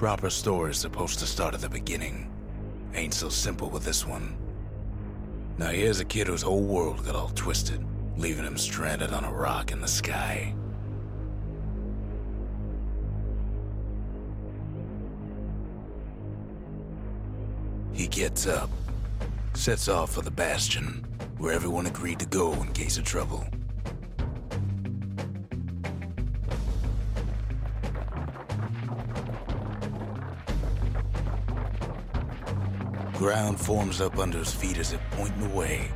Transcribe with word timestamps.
Proper 0.00 0.30
story's 0.30 0.78
supposed 0.78 1.18
to 1.18 1.26
start 1.26 1.52
at 1.52 1.60
the 1.60 1.68
beginning. 1.68 2.32
Ain't 2.94 3.12
so 3.12 3.28
simple 3.28 3.68
with 3.68 3.84
this 3.84 4.06
one. 4.06 4.34
Now 5.58 5.66
here's 5.66 6.00
a 6.00 6.06
kid 6.06 6.26
whose 6.26 6.40
whole 6.40 6.62
world 6.62 7.04
got 7.04 7.14
all 7.14 7.28
twisted, 7.34 7.84
leaving 8.16 8.46
him 8.46 8.56
stranded 8.56 9.12
on 9.12 9.24
a 9.24 9.30
rock 9.30 9.72
in 9.72 9.82
the 9.82 9.86
sky. 9.86 10.54
He 17.92 18.06
gets 18.06 18.46
up, 18.46 18.70
sets 19.52 19.86
off 19.86 20.14
for 20.14 20.22
the 20.22 20.30
Bastion, 20.30 21.04
where 21.36 21.52
everyone 21.52 21.84
agreed 21.84 22.20
to 22.20 22.26
go 22.26 22.54
in 22.54 22.72
case 22.72 22.96
of 22.96 23.04
trouble. 23.04 23.46
Ground 33.20 33.60
forms 33.60 34.00
up 34.00 34.18
under 34.18 34.38
his 34.38 34.50
feet 34.50 34.78
as 34.78 34.94
if 34.94 35.00
pointing 35.10 35.42
away. 35.52 35.90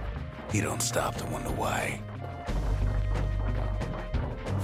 He 0.52 0.60
don't 0.60 0.82
stop 0.82 1.16
to 1.16 1.24
wonder 1.24 1.48
why. 1.52 1.98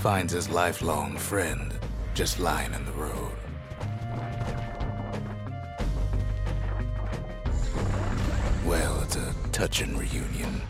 Finds 0.03 0.35
his 0.35 0.51
lifelong 0.51 1.17
friend 1.17 1.73
just 2.13 2.39
lying 2.39 2.75
in 2.75 2.85
the 2.85 2.93
road. 2.93 3.33
Well, 8.67 9.05
it's 9.05 9.17
a 9.17 9.35
touching 9.53 9.97
reunion. 9.97 10.61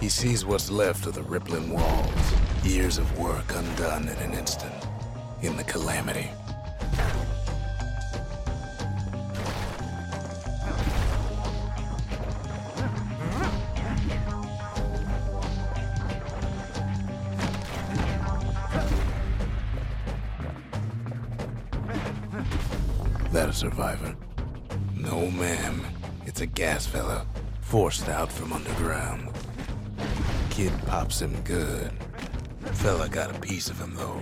He 0.00 0.08
sees 0.08 0.44
what's 0.44 0.72
left 0.72 1.06
of 1.06 1.14
the 1.14 1.22
rippling 1.22 1.70
walls, 1.70 2.32
years 2.64 2.98
of 2.98 3.16
work 3.16 3.54
undone 3.54 4.08
in 4.08 4.18
an 4.18 4.32
instant, 4.32 4.74
in 5.42 5.56
the 5.56 5.62
calamity. 5.62 6.30
Pops 31.10 31.22
him 31.22 31.42
good. 31.42 31.90
Fella 32.74 33.08
got 33.08 33.36
a 33.36 33.40
piece 33.40 33.68
of 33.68 33.80
him, 33.80 33.96
though. 33.96 34.20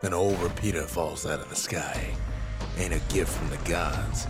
An 0.00 0.14
old 0.14 0.40
repeater 0.40 0.84
falls 0.84 1.26
out 1.26 1.40
of 1.40 1.50
the 1.50 1.54
sky. 1.54 2.14
Ain't 2.78 2.94
a 2.94 3.12
gift 3.12 3.30
from 3.30 3.50
the 3.50 3.58
gods, 3.68 4.26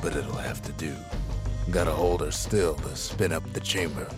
but 0.00 0.16
it'll 0.16 0.32
have 0.32 0.62
to 0.62 0.72
do. 0.72 0.96
Gotta 1.70 1.92
hold 1.92 2.22
her 2.22 2.30
still 2.30 2.76
to 2.76 2.96
spin 2.96 3.30
up 3.30 3.44
the 3.52 3.60
chamber. 3.60 4.08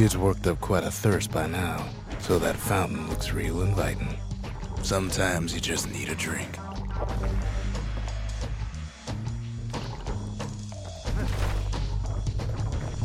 Kid's 0.00 0.16
worked 0.16 0.46
up 0.46 0.58
quite 0.62 0.82
a 0.82 0.90
thirst 0.90 1.30
by 1.30 1.46
now, 1.46 1.86
so 2.20 2.38
that 2.38 2.56
fountain 2.56 3.06
looks 3.10 3.34
real 3.34 3.60
inviting. 3.60 4.18
Sometimes 4.82 5.52
you 5.52 5.60
just 5.60 5.92
need 5.92 6.08
a 6.08 6.14
drink. 6.14 6.48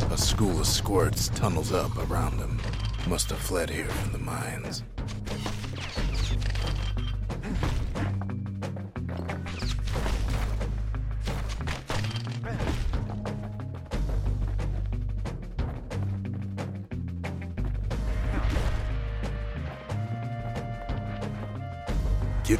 A 0.09 0.17
school 0.17 0.57
of 0.57 0.65
squirts 0.65 1.27
tunnels 1.35 1.73
up 1.73 1.97
around 2.09 2.39
him. 2.39 2.61
Must 3.09 3.29
have 3.29 3.39
fled 3.39 3.69
here 3.69 3.89
from 3.89 4.13
the 4.13 4.19
mines. 4.19 4.83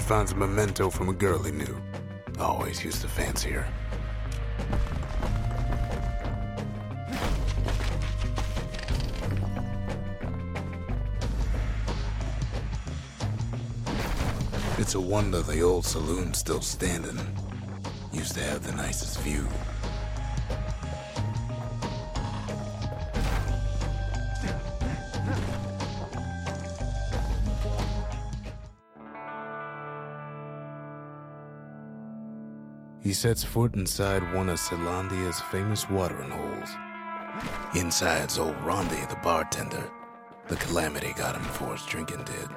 Finds 0.06 0.34
a 0.34 0.36
memento 0.36 0.88
from 0.88 1.10
a 1.10 1.14
girl 1.14 1.42
he 1.42 1.52
knew. 1.52 1.82
Always 2.40 2.86
used 2.86 3.02
to 3.02 3.08
fancy 3.08 3.50
her. 3.50 3.68
It's 14.78 14.94
a 14.94 15.02
wonder 15.02 15.42
the 15.42 15.62
old 15.62 15.86
saloon's 15.86 16.38
still 16.38 16.62
standing. 16.62 17.20
Used 18.14 18.36
to 18.36 18.44
have 18.44 18.64
the 18.64 18.74
nicest 18.74 19.20
view. 19.22 19.48
Sets 33.26 33.44
foot 33.44 33.74
inside 33.74 34.22
one 34.36 34.50
of 34.50 34.60
Caelondia's 34.60 35.42
famous 35.50 35.90
watering 35.90 36.30
holes. 36.30 36.70
Inside's 37.76 38.38
old 38.38 38.56
Rondi, 38.58 39.10
the 39.10 39.16
bartender. 39.24 39.90
The 40.48 40.56
calamity 40.58 41.12
got 41.14 41.36
him 41.36 41.42
before 41.42 41.72
his 41.72 41.84
drinking 41.88 42.24
did. 42.26 42.50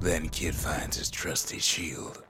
Then 0.00 0.28
Kid 0.30 0.56
finds 0.56 0.96
his 0.96 1.10
trusty 1.10 1.60
shield. 1.60 2.25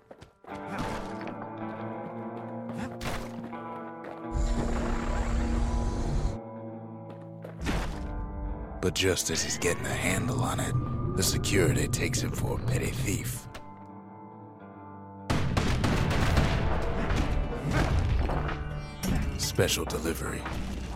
But 8.86 8.94
just 8.94 9.30
as 9.30 9.42
he's 9.42 9.58
getting 9.58 9.84
a 9.84 9.88
handle 9.88 10.44
on 10.44 10.60
it, 10.60 10.72
the 11.16 11.22
security 11.24 11.88
takes 11.88 12.20
him 12.20 12.30
for 12.30 12.60
a 12.60 12.62
petty 12.66 12.86
thief. 12.86 13.48
Special 19.38 19.84
delivery. 19.86 20.40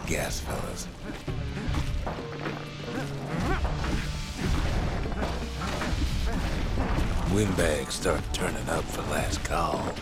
Gas 0.07 0.39
fellas. 0.39 0.87
Windbags 7.35 7.95
start 7.95 8.23
turning 8.33 8.69
up 8.69 8.85
for 8.85 9.03
last 9.11 9.43
call. 9.43 9.93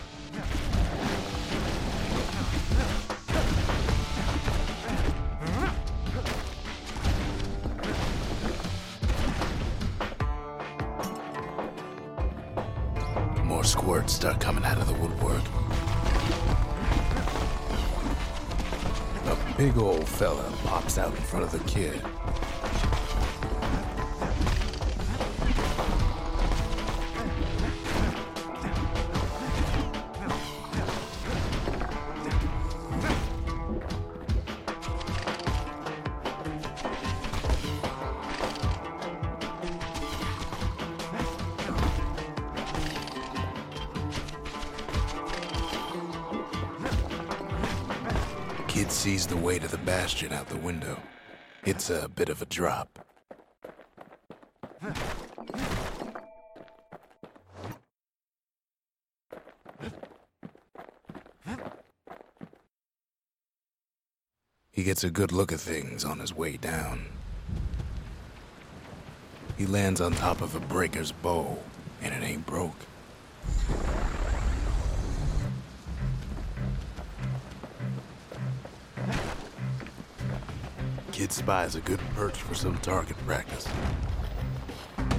Start 14.19 14.41
coming 14.41 14.65
out 14.65 14.77
of 14.79 14.89
the 14.89 14.95
woodwork. 14.95 15.45
A 19.27 19.57
big 19.57 19.79
old 19.79 20.09
fella 20.09 20.53
pops 20.65 20.99
out 20.99 21.15
in 21.15 21.23
front 21.23 21.45
of 21.45 21.53
the 21.53 21.61
kid. 21.71 22.03
To 50.19 50.33
out 50.33 50.49
the 50.49 50.57
window. 50.57 51.01
It's 51.65 51.91
a 51.91 52.09
bit 52.09 52.29
of 52.29 52.43
a 52.43 52.47
drop. 52.47 52.99
He 64.73 64.83
gets 64.83 65.05
a 65.05 65.11
good 65.11 65.31
look 65.31 65.53
at 65.53 65.61
things 65.61 66.05
on 66.05 66.19
his 66.19 66.35
way 66.35 66.57
down. 66.57 67.07
He 69.57 69.67
lands 69.67 70.01
on 70.01 70.15
top 70.15 70.41
of 70.41 70.57
a 70.57 70.61
breaker's 70.61 71.13
bow, 71.13 71.59
and 72.03 72.13
it 72.13 72.27
ain't 72.27 72.45
broke. 72.45 72.75
Kid 81.19 81.33
spies 81.33 81.75
a 81.75 81.81
good 81.81 81.99
perch 82.15 82.37
for 82.37 82.55
some 82.55 82.79
target 82.79 83.17
practice. 83.27 83.67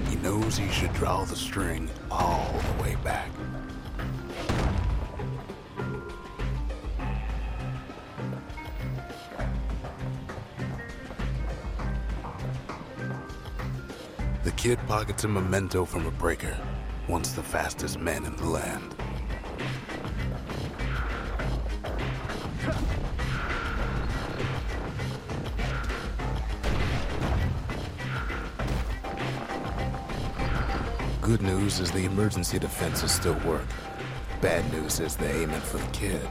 He 0.07 0.15
knows 0.15 0.57
he 0.57 0.69
should 0.69 0.93
draw 0.93 1.25
the 1.25 1.35
string 1.35 1.89
all 2.09 2.57
the 2.77 2.83
way 2.83 2.95
back. 3.03 3.29
The 14.45 14.51
kid 14.51 14.79
pockets 14.87 15.25
a 15.25 15.27
memento 15.27 15.83
from 15.83 16.05
a 16.05 16.11
breaker, 16.11 16.57
once 17.09 17.33
the 17.33 17.43
fastest 17.43 17.99
man 17.99 18.23
in 18.23 18.37
the 18.37 18.47
land. 18.47 18.98
Good 31.29 31.43
news 31.43 31.79
is 31.79 31.91
the 31.91 32.05
emergency 32.05 32.57
defenses 32.57 33.11
still 33.11 33.37
work. 33.45 33.67
Bad 34.41 34.67
news 34.73 34.99
is 34.99 35.15
they 35.15 35.43
aim 35.43 35.51
it 35.51 35.61
for 35.61 35.77
the 35.77 35.85
kid. 35.91 36.27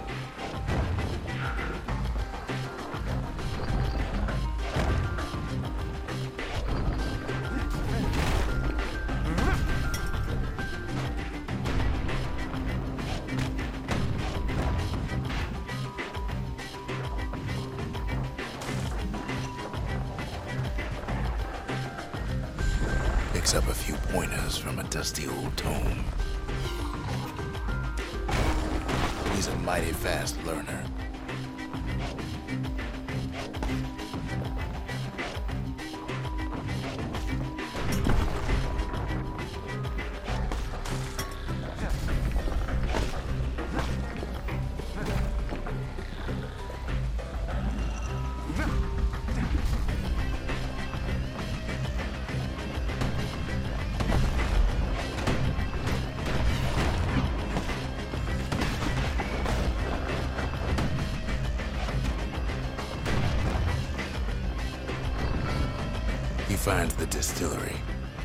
He 66.68 66.74
finds 66.74 66.94
the 66.96 67.06
distillery 67.06 67.76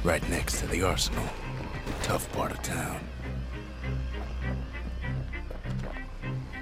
right 0.04 0.22
next 0.30 0.60
to 0.60 0.68
the 0.68 0.84
arsenal. 0.84 1.24
Tough 2.01 2.30
part 2.34 2.51
of 2.51 2.62
town. 2.62 3.00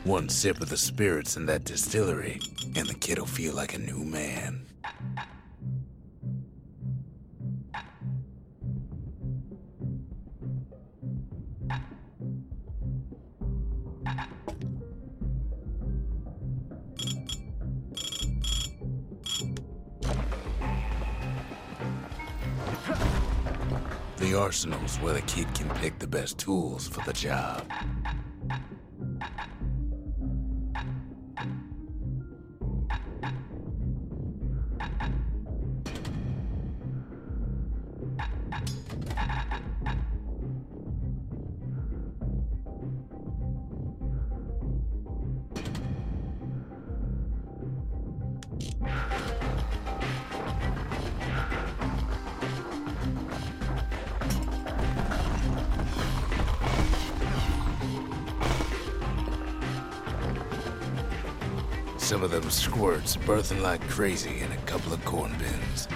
One 0.03 0.29
sip 0.29 0.61
of 0.61 0.69
the 0.69 0.77
spirits 0.77 1.37
in 1.37 1.47
that 1.47 1.63
distillery, 1.63 2.39
and 2.75 2.87
the 2.87 2.93
kid'll 2.93 3.25
feel 3.25 3.55
like 3.55 3.73
a 3.73 3.79
new 3.79 3.97
man. 3.97 4.50
Arsenal's 24.51 24.97
where 24.97 25.13
the 25.13 25.21
kid 25.21 25.47
can 25.55 25.69
pick 25.75 25.97
the 25.97 26.05
best 26.05 26.37
tools 26.37 26.85
for 26.85 27.01
the 27.05 27.13
job. 27.13 27.63
Birthing 63.21 63.61
like 63.61 63.81
crazy 63.87 64.39
in 64.39 64.51
a 64.51 64.57
couple 64.65 64.93
of 64.93 65.03
corn 65.05 65.31
bins. 65.37 65.87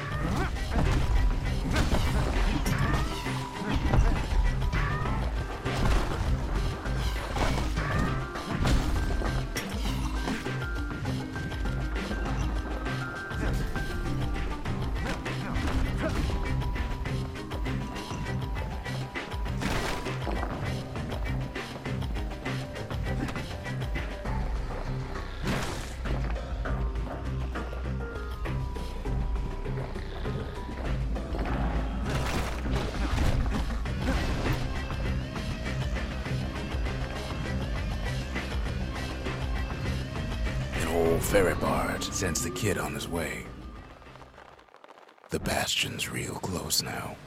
Ferry 41.35 41.53
barge 41.55 42.09
sends 42.11 42.41
the 42.41 42.49
kid 42.49 42.77
on 42.77 42.93
his 42.93 43.09
way. 43.09 43.43
The 45.31 45.39
bastion's 45.41 46.07
real 46.07 46.35
close 46.35 46.81
now. 46.81 47.17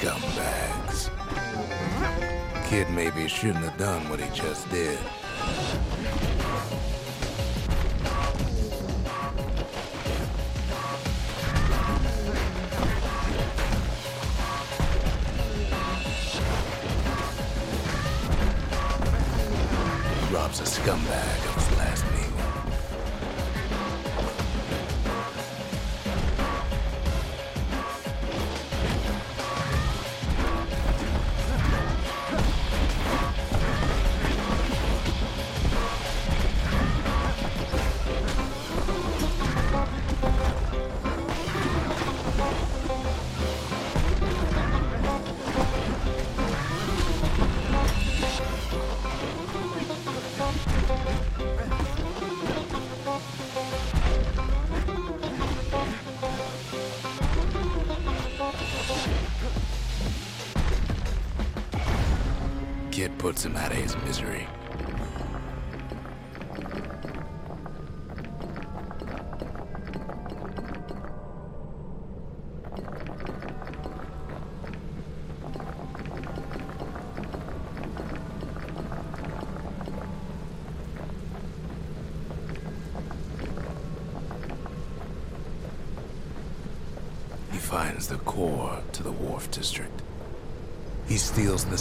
Scumbags. 0.00 1.10
Kid 2.68 2.90
maybe 2.90 3.26
shouldn't 3.28 3.64
have 3.64 3.78
done 3.78 4.06
what 4.10 4.20
he 4.20 4.28
just 4.34 4.68
did. 4.70 4.98
Rob's 20.30 20.60
a 20.60 20.64
scumbag 20.64 21.25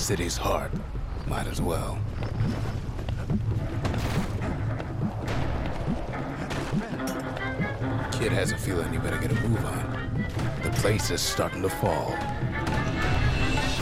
city's 0.05 0.37
heart. 0.37 0.71
Might 1.25 1.47
as 1.47 1.59
well. 1.59 1.97
Kid 8.11 8.31
has 8.31 8.51
a 8.51 8.57
feeling 8.57 8.91
he 8.91 8.99
better 8.99 9.17
get 9.17 9.31
a 9.31 9.47
move 9.47 9.65
on. 9.65 10.27
The 10.61 10.69
place 10.69 11.09
is 11.09 11.21
starting 11.21 11.63
to 11.63 11.69
fall. 11.69 12.11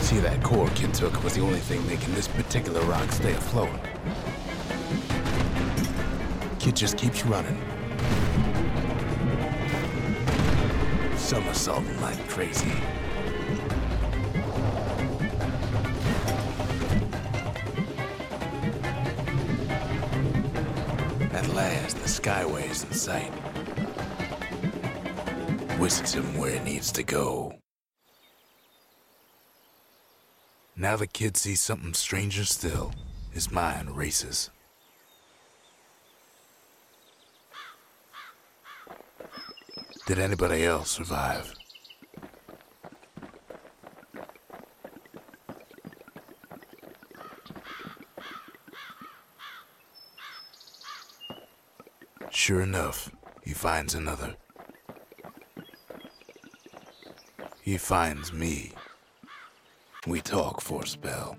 See, 0.00 0.18
that 0.20 0.40
core 0.42 0.70
Kid 0.70 0.94
took 0.94 1.22
was 1.22 1.34
the 1.34 1.42
only 1.42 1.60
thing 1.60 1.86
making 1.86 2.14
this 2.14 2.28
particular 2.28 2.80
rock 2.86 3.12
stay 3.12 3.34
afloat. 3.34 3.78
Kid 6.58 6.74
just 6.74 6.96
keeps 6.96 7.26
running. 7.26 7.60
Somersaulting 11.18 12.00
like 12.00 12.26
crazy. 12.30 12.72
Skyway's 22.24 22.84
in 22.84 22.92
sight. 22.94 23.30
Whisks 25.78 26.14
him 26.14 26.38
where 26.38 26.52
he 26.52 26.60
needs 26.60 26.90
to 26.92 27.02
go. 27.02 27.52
Now 30.74 30.96
the 30.96 31.06
kid 31.06 31.36
sees 31.36 31.60
something 31.60 31.92
stranger 31.92 32.46
still. 32.46 32.92
His 33.30 33.52
mind 33.52 33.94
races. 33.94 34.50
Did 40.06 40.18
anybody 40.18 40.64
else 40.64 40.92
survive? 40.92 41.52
Sure 52.34 52.62
enough, 52.62 53.12
he 53.44 53.54
finds 53.54 53.94
another. 53.94 54.34
He 57.62 57.78
finds 57.78 58.32
me. 58.32 58.72
We 60.08 60.20
talk 60.20 60.60
for 60.60 60.82
a 60.82 60.86
spell. 60.86 61.38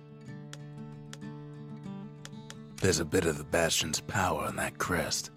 There's 2.77 3.01
a 3.01 3.05
bit 3.05 3.25
of 3.25 3.37
the 3.37 3.43
Bastion's 3.43 3.99
power 3.99 4.47
in 4.47 4.55
that 4.55 4.77
crest, 4.77 5.31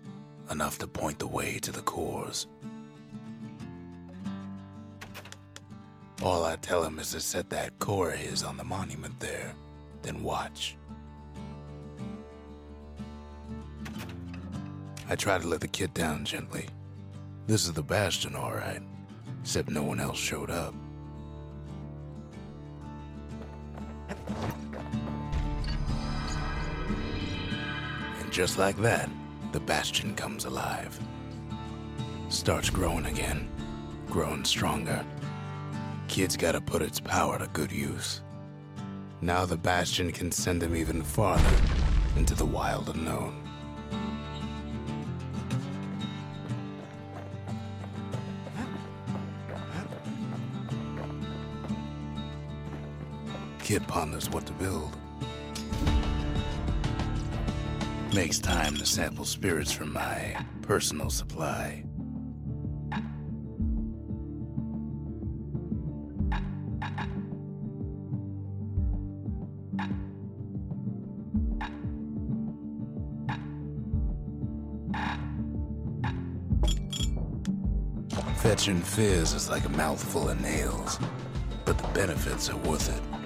enough 0.49 0.79
to 0.79 0.87
point 0.87 1.19
the 1.19 1.27
way 1.27 1.59
to 1.59 1.73
the 1.73 1.83
cores. 1.83 2.47
All 6.23 6.45
I 6.45 6.55
tell 6.55 6.85
him 6.85 7.01
is 7.01 7.11
to 7.11 7.21
set 7.21 7.51
that 7.51 7.77
core 7.81 8.13
of 8.13 8.19
his 8.19 8.45
on 8.45 8.57
the 8.57 8.65
monument 8.65 9.19
there, 9.19 9.53
then 10.03 10.23
watch. 10.23 10.77
I 15.11 15.17
try 15.17 15.39
to 15.39 15.49
let 15.49 15.63
the 15.63 15.69
kid 15.69 15.95
down 15.95 16.27
gently. 16.27 16.67
This 17.47 17.65
is 17.65 17.73
the 17.73 17.83
Bastion, 17.83 18.35
all 18.35 18.53
right, 18.53 18.83
except 19.41 19.71
no 19.71 19.83
one 19.83 20.01
else 20.01 20.19
showed 20.19 20.51
up. 20.51 20.75
And 28.21 28.31
just 28.31 28.59
like 28.59 28.77
that, 28.83 29.09
the 29.53 29.61
Bastion 29.61 30.15
comes 30.15 30.45
alive. 30.45 31.01
Starts 32.29 32.69
growing 32.69 33.07
again, 33.07 33.49
growing 34.11 34.45
stronger. 34.45 35.03
Kid's 36.09 36.37
gotta 36.37 36.61
put 36.61 36.83
its 36.83 37.01
power 37.01 37.39
to 37.39 37.47
good 37.55 37.73
use. 37.73 38.21
Now 39.23 39.47
the 39.47 39.57
Bastion 39.57 40.13
can 40.13 40.31
send 40.31 40.63
him 40.63 40.77
even 40.77 41.03
farther 41.03 41.57
into 42.15 42.35
the 42.35 42.45
wild 42.45 42.91
unknown. 42.91 43.48
Kid 53.69 53.87
ponders 53.87 54.31
what 54.31 54.47
to 54.47 54.53
build. 54.55 54.97
Makes 58.15 58.39
time 58.39 58.75
to 58.77 58.87
sample 58.87 59.27
spirits 59.27 59.71
from 59.71 59.93
my 59.93 60.43
personal 60.63 61.11
supply. 61.11 61.85
Fetching 78.37 78.81
fizz 78.81 79.35
is 79.35 79.51
like 79.51 79.67
a 79.67 79.69
mouthful 79.69 80.31
of 80.31 80.41
nails, 80.41 80.99
but 81.67 81.77
the 81.77 81.89
benefits 81.89 82.49
are 82.49 82.57
worth 82.57 82.89
it. 82.89 83.18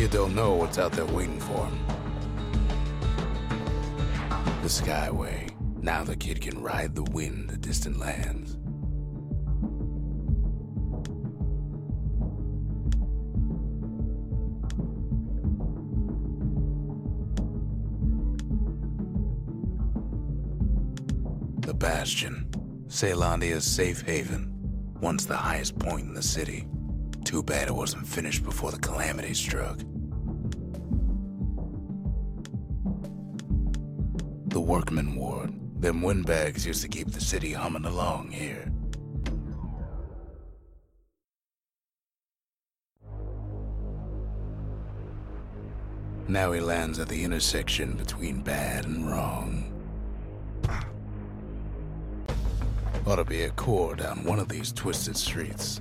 Kid 0.00 0.12
don't 0.12 0.34
know 0.34 0.54
what's 0.54 0.78
out 0.78 0.92
there 0.92 1.04
waiting 1.04 1.38
for 1.38 1.66
him. 1.66 1.78
The 4.62 4.68
Skyway. 4.68 5.52
Now 5.82 6.04
the 6.04 6.16
kid 6.16 6.40
can 6.40 6.62
ride 6.62 6.94
the 6.94 7.02
wind 7.02 7.50
to 7.50 7.58
distant 7.58 7.98
lands. 7.98 8.56
The 21.60 21.74
Bastion. 21.74 22.48
Caelondia's 22.88 23.66
safe 23.66 24.00
haven. 24.00 24.50
Once 25.02 25.26
the 25.26 25.36
highest 25.36 25.78
point 25.78 26.06
in 26.06 26.14
the 26.14 26.22
city. 26.22 26.66
Too 27.26 27.42
bad 27.42 27.68
it 27.68 27.74
wasn't 27.74 28.08
finished 28.08 28.44
before 28.44 28.70
the 28.70 28.78
calamity 28.78 29.34
struck. 29.34 29.78
Workman 34.70 35.16
ward. 35.16 35.52
Them 35.82 36.00
windbags 36.00 36.64
used 36.64 36.82
to 36.82 36.88
keep 36.88 37.10
the 37.10 37.20
city 37.20 37.52
humming 37.52 37.86
along 37.86 38.30
here. 38.30 38.70
Now 46.28 46.52
he 46.52 46.60
lands 46.60 47.00
at 47.00 47.08
the 47.08 47.24
intersection 47.24 47.94
between 47.94 48.42
bad 48.42 48.84
and 48.84 49.10
wrong. 49.10 49.72
Ought 53.04 53.16
to 53.16 53.24
be 53.24 53.42
a 53.42 53.50
core 53.50 53.96
down 53.96 54.22
one 54.22 54.38
of 54.38 54.48
these 54.48 54.70
twisted 54.70 55.16
streets. 55.16 55.80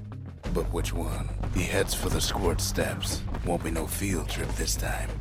But 0.52 0.66
which 0.74 0.94
one? 0.94 1.30
He 1.54 1.62
heads 1.62 1.94
for 1.94 2.10
the 2.10 2.20
squirt 2.20 2.60
steps. 2.60 3.22
Won't 3.46 3.64
be 3.64 3.70
no 3.70 3.86
field 3.86 4.30
trip 4.30 4.50
this 4.54 4.76
time. 4.76 5.12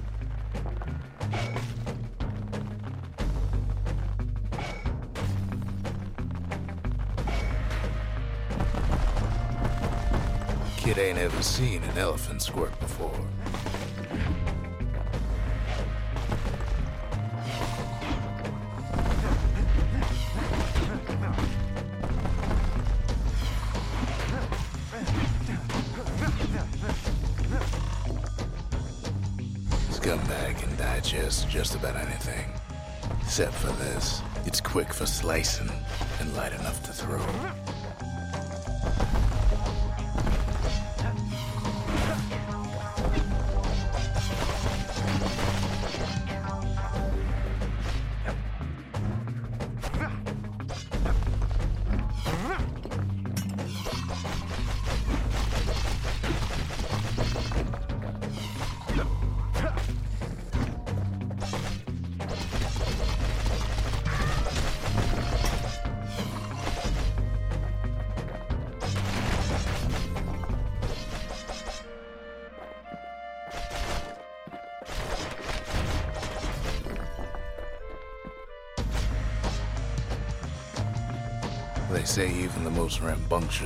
Kid 10.88 10.98
ain't 11.00 11.18
ever 11.18 11.42
seen 11.42 11.82
an 11.82 11.98
elephant 11.98 12.40
squirt 12.40 12.72
before. 12.80 13.12
Scumbag 29.90 30.58
can 30.58 30.74
digest 30.78 31.50
just 31.50 31.74
about 31.74 31.96
anything. 31.96 32.50
Except 33.20 33.52
for 33.52 33.72
this. 33.72 34.22
It's 34.46 34.62
quick 34.62 34.94
for 34.94 35.04
slicing 35.04 35.70
and 36.18 36.34
light 36.34 36.54
enough 36.54 36.82
to 36.84 36.92
throw. 36.94 37.57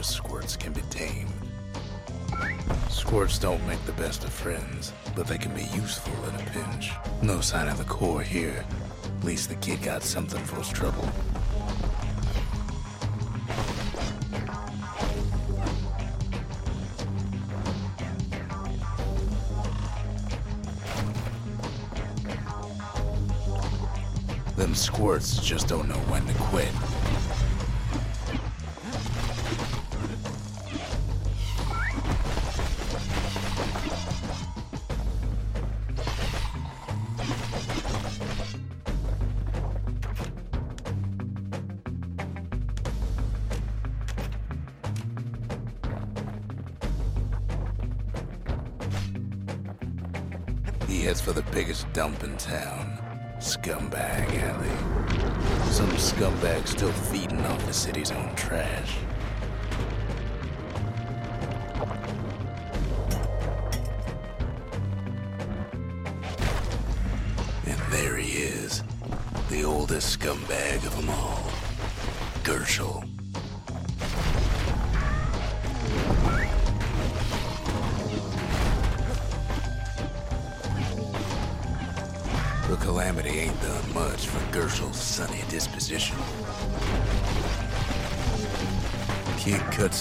Squirts 0.01 0.57
can 0.57 0.73
be 0.73 0.81
tamed. 0.83 1.31
Squirts 2.89 3.39
don't 3.39 3.65
make 3.67 3.85
the 3.85 3.93
best 3.93 4.25
of 4.25 4.33
friends, 4.33 4.93
but 5.15 5.27
they 5.27 5.37
can 5.37 5.55
be 5.55 5.65
useful 5.75 6.15
in 6.29 6.35
a 6.37 6.51
pinch. 6.51 6.93
No 7.21 7.41
sign 7.41 7.69
of 7.69 7.77
the 7.77 7.85
core 7.85 8.23
here. 8.23 8.65
At 9.19 9.25
least 9.25 9.51
the 9.51 9.57
kid 9.57 9.83
got 9.83 10.03
something 10.03 10.43
for 10.45 10.57
his 10.57 10.69
trouble. 10.71 11.07
Them 24.57 24.75
squirts 24.75 25.39
just 25.39 25.69
don't 25.69 25.89
know 25.89 25.95
when 26.09 26.25
to 26.27 26.35
quit. 26.35 26.92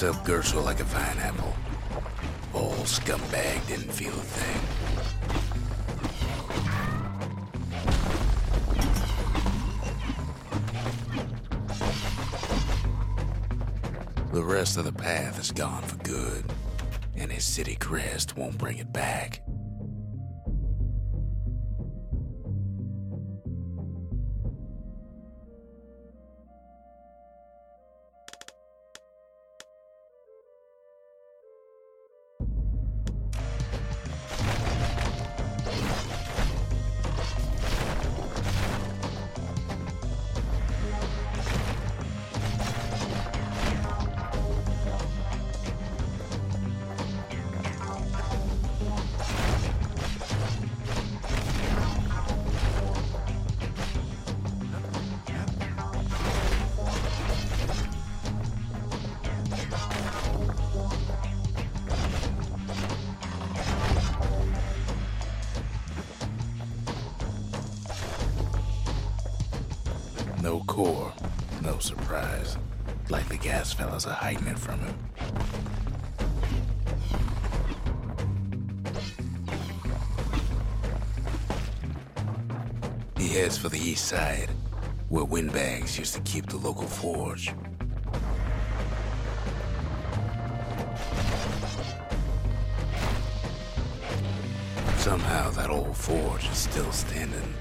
Up 0.04 0.26
Gershel 0.26 0.66
like 0.66 0.80
a 0.80 0.86
pineapple. 0.86 1.54
Old 2.56 2.88
scumbag 2.88 3.68
didn't 3.68 3.92
feel 3.92 4.10
a 4.10 4.16
thing. 4.16 4.62
The 14.34 14.44
rest 14.44 14.78
of 14.78 14.86
the 14.86 14.92
path 14.92 15.40
is 15.40 15.52
gone 15.52 15.84
for 15.84 15.98
good, 15.98 16.46
and 17.16 17.32
his 17.32 17.44
city 17.44 17.76
crest 17.76 18.36
won't 18.36 18.58
bring 18.58 18.80
it 18.80 18.92
back. 18.92 19.31
Heads 83.42 83.58
for 83.58 83.70
the 83.70 83.80
east 83.80 84.06
side, 84.06 84.52
where 85.10 85.26
windbags 85.26 85.98
used 85.98 86.14
to 86.14 86.22
keep 86.22 86.46
the 86.46 86.58
local 86.58 86.86
forge. 86.86 87.52
Somehow 94.98 95.50
that 95.50 95.72
old 95.72 95.98
forge 95.98 96.48
is 96.52 96.58
still 96.58 96.92
standing. 96.92 97.61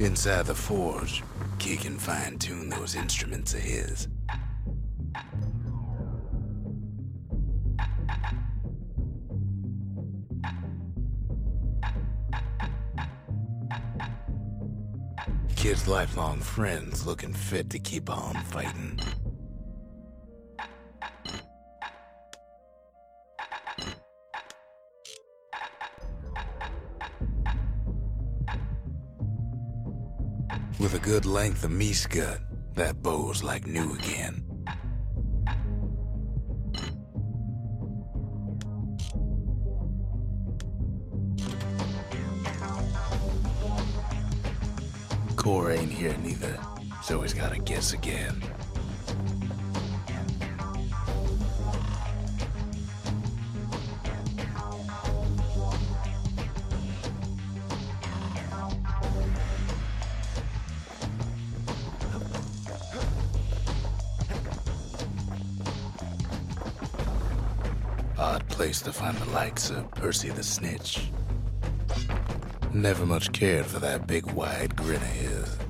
Inside 0.00 0.46
the 0.46 0.54
forge, 0.54 1.24
Kid 1.58 1.80
can 1.80 1.98
fine 1.98 2.38
tune 2.38 2.68
those 2.68 2.94
instruments 2.94 3.52
of 3.52 3.60
his. 3.60 4.06
Kid's 15.56 15.88
lifelong 15.88 16.38
friends 16.38 17.04
looking 17.04 17.32
fit 17.32 17.68
to 17.70 17.80
keep 17.80 18.08
on 18.08 18.34
fighting. 18.44 19.00
With 30.90 31.02
a 31.02 31.04
good 31.04 31.26
length 31.26 31.64
of 31.64 31.70
meat 31.70 32.06
gut, 32.08 32.40
that 32.74 33.02
bow's 33.02 33.42
like 33.42 33.66
new 33.66 33.92
again. 33.92 34.42
Core 45.36 45.72
ain't 45.72 45.92
here 45.92 46.16
neither, 46.22 46.58
so 47.02 47.20
he's 47.20 47.34
gotta 47.34 47.58
guess 47.58 47.92
again. 47.92 48.42
The 69.16 69.30
likes 69.30 69.70
of 69.70 69.90
Percy 69.92 70.30
the 70.30 70.42
Snitch. 70.42 71.10
Never 72.72 73.06
much 73.06 73.32
cared 73.32 73.66
for 73.66 73.78
that 73.78 74.06
big 74.06 74.26
wide 74.32 74.76
grin 74.76 74.96
of 74.96 75.02
his. 75.02 75.67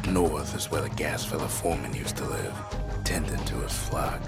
Up 0.00 0.06
north 0.06 0.56
is 0.56 0.70
where 0.70 0.80
the 0.80 0.88
gas 0.88 1.26
fella 1.26 1.46
foreman 1.46 1.92
used 1.92 2.16
to 2.16 2.24
live, 2.24 2.54
tending 3.04 3.36
to 3.44 3.56
his 3.56 3.76
flock. 3.76 4.18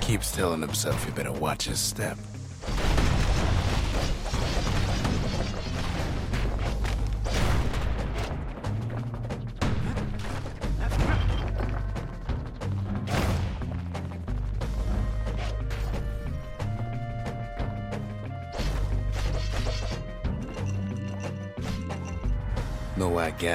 Keeps 0.00 0.32
telling 0.32 0.62
himself 0.62 1.04
he 1.04 1.10
better 1.10 1.30
watch 1.30 1.64
his 1.66 1.78
step. 1.78 2.16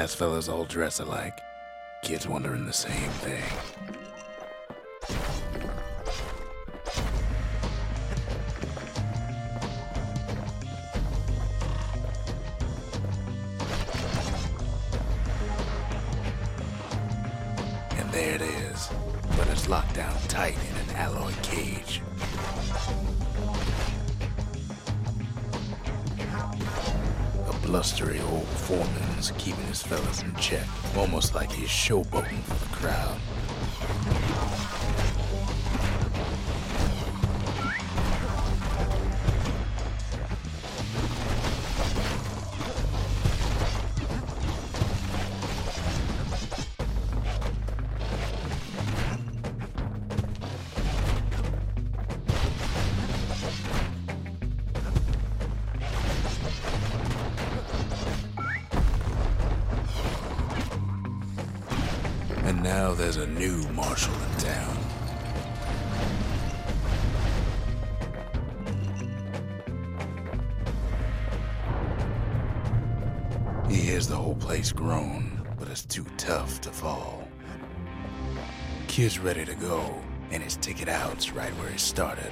Gas 0.05 0.13
fellas 0.13 0.47
all 0.47 0.65
dress 0.65 0.99
alike? 0.99 1.41
Kids 2.03 2.27
wondering 2.27 2.67
the 2.67 2.71
same 2.73 3.09
thing. 3.23 3.41
Almost 31.91 32.14
now 62.65 62.95
there's 62.95 63.17
a 63.17 63.27
new 63.27 63.57
marshal 63.73 64.11
in 64.15 64.37
town. 64.39 64.75
He 73.69 73.75
hears 73.75 74.07
the 74.07 74.15
whole 74.15 74.33
place 74.33 74.71
groan, 74.71 75.47
but 75.59 75.67
it's 75.67 75.85
too 75.85 76.07
tough 76.17 76.59
to 76.61 76.71
fall. 76.71 77.27
Kid's 78.87 79.19
ready 79.19 79.45
to 79.45 79.53
go, 79.53 80.01
and 80.31 80.41
his 80.41 80.57
ticket 80.57 80.89
out's 80.89 81.33
right 81.33 81.55
where 81.59 81.69
he 81.69 81.77
started. 81.77 82.31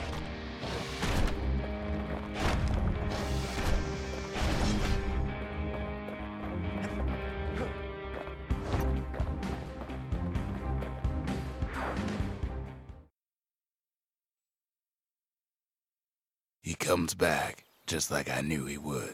Comes 17.14 17.30
back, 17.30 17.64
just 17.86 18.12
like 18.12 18.30
I 18.30 18.42
knew 18.42 18.66
he 18.66 18.78
would. 18.78 19.14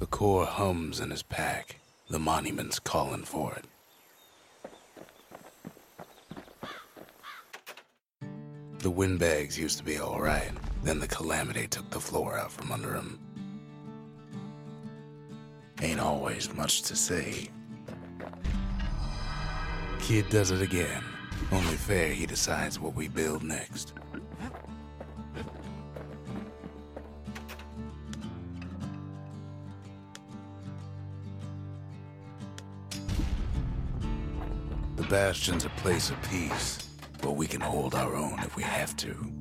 The 0.00 0.06
core 0.06 0.46
hums 0.46 1.00
in 1.00 1.10
his 1.10 1.22
pack. 1.22 1.76
The 2.08 2.18
monument's 2.18 2.78
calling 2.78 3.24
for 3.24 3.54
it. 3.54 3.64
The 8.78 8.90
windbags 8.90 9.58
used 9.58 9.78
to 9.78 9.84
be 9.84 10.00
alright. 10.00 10.50
Then 10.82 10.98
the 10.98 11.06
calamity 11.06 11.68
took 11.68 11.88
the 11.90 12.00
floor 12.00 12.38
out 12.38 12.50
from 12.50 12.72
under 12.72 12.94
him. 12.94 13.18
Ain't 15.82 16.00
always 16.00 16.52
much 16.54 16.82
to 16.82 16.96
say. 16.96 17.48
Kid 20.00 20.28
does 20.30 20.50
it 20.50 20.62
again. 20.62 21.04
Only 21.52 21.76
fair 21.76 22.12
he 22.12 22.26
decides 22.26 22.80
what 22.80 22.94
we 22.94 23.08
build 23.08 23.42
next. 23.42 23.94
Bastion's 35.08 35.64
a 35.64 35.70
place 35.70 36.10
of 36.10 36.20
peace, 36.28 36.78
but 37.22 37.32
we 37.32 37.46
can 37.46 37.62
hold 37.62 37.94
our 37.94 38.14
own 38.14 38.38
if 38.40 38.56
we 38.56 38.62
have 38.62 38.94
to. 38.96 39.32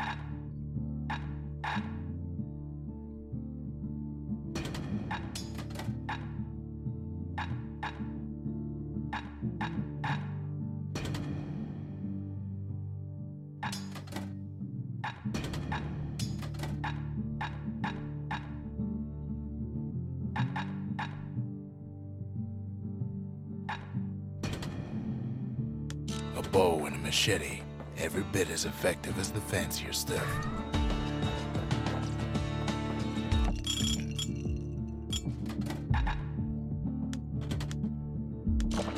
Thank 20.38 20.68
you. 20.68 20.77
Bow 26.52 26.86
and 26.86 26.96
a 26.96 27.00
machete, 27.00 27.62
every 27.98 28.24
bit 28.24 28.50
as 28.50 28.66
effective 28.66 29.18
as 29.20 29.32
the 29.32 29.42
fancier 29.42 29.94
stuff. 29.94 30.26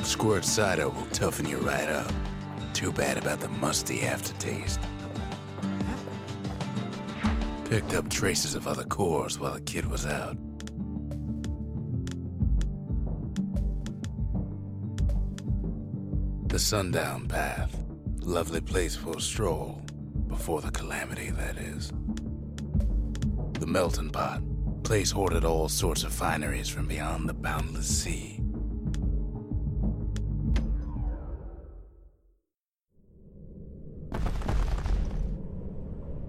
Squirt 0.02 0.44
cider 0.44 0.88
will 0.88 1.06
toughen 1.12 1.46
you 1.46 1.58
right 1.58 1.88
up. 1.88 2.12
Too 2.74 2.92
bad 2.92 3.16
about 3.16 3.40
the 3.40 3.48
musty 3.48 4.02
aftertaste. 4.02 4.80
Picked 7.66 7.94
up 7.94 8.08
traces 8.10 8.54
of 8.54 8.66
other 8.66 8.84
cores 8.84 9.38
while 9.38 9.54
the 9.54 9.60
kid 9.60 9.86
was 9.86 10.06
out. 10.06 10.36
Sundown 16.70 17.26
Path. 17.26 17.76
Lovely 18.20 18.60
place 18.60 18.94
for 18.94 19.16
a 19.16 19.20
stroll. 19.20 19.82
Before 20.28 20.60
the 20.60 20.70
calamity, 20.70 21.30
that 21.30 21.56
is. 21.56 21.92
The 23.58 23.66
Melting 23.66 24.10
Pot. 24.10 24.40
Place 24.84 25.10
hoarded 25.10 25.44
all 25.44 25.68
sorts 25.68 26.04
of 26.04 26.12
fineries 26.12 26.68
from 26.68 26.86
beyond 26.86 27.28
the 27.28 27.34
boundless 27.34 27.88
sea. 27.88 28.36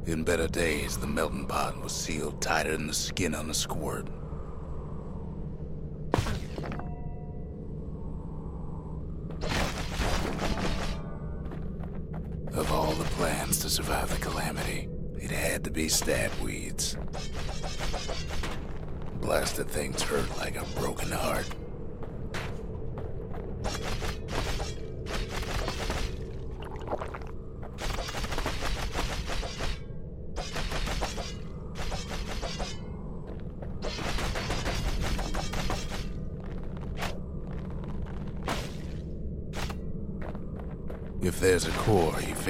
In 0.08 0.24
better 0.26 0.48
days, 0.48 0.98
the 0.98 1.06
melting 1.06 1.46
pot 1.46 1.80
was 1.84 1.92
sealed 1.92 2.42
tighter 2.42 2.76
than 2.76 2.88
the 2.88 2.96
skin 2.96 3.36
on 3.36 3.52
a 3.52 3.54
squirt. 3.54 4.08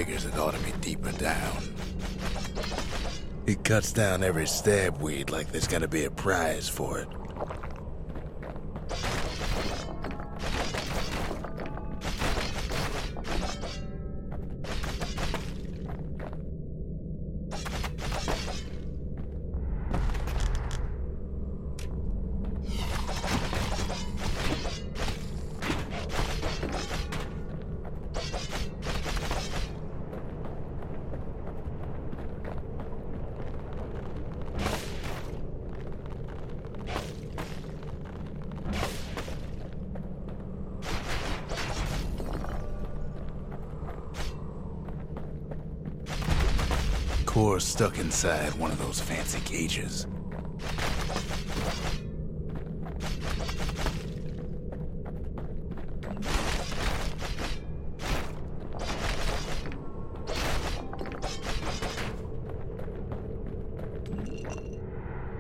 Figures 0.04 0.26
it 0.26 0.36
ought 0.40 0.56
to 0.56 0.60
be 0.64 0.72
deeper 0.82 1.12
down. 1.12 1.62
He 3.46 3.54
cuts 3.54 3.92
down 3.92 4.24
every 4.24 4.48
stab 4.48 5.00
weed 5.00 5.30
like 5.30 5.52
there's 5.52 5.68
gonna 5.68 5.88
be 5.88 6.06
a 6.06 6.10
prize 6.10 6.68
for 6.68 6.98
it. 6.98 7.08
Inside 48.12 48.54
one 48.56 48.70
of 48.72 48.78
those 48.78 49.00
fancy 49.00 49.40
cages. 49.46 50.06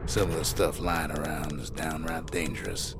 Some 0.05 0.29
of 0.29 0.37
the 0.37 0.45
stuff 0.45 0.79
lying 0.79 1.11
around 1.11 1.59
is 1.59 1.71
downright 1.71 2.31
dangerous. 2.31 2.95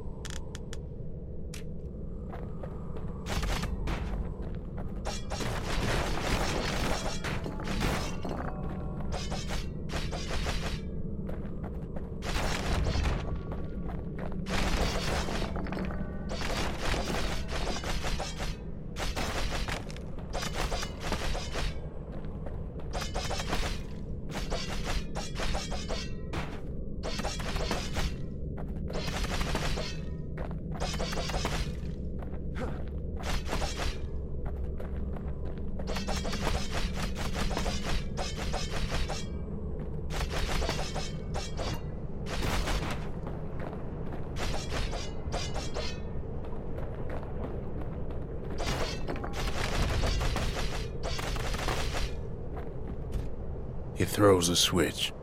He 54.02 54.06
throws 54.06 54.50
a 54.50 54.56
switch. 54.56 55.14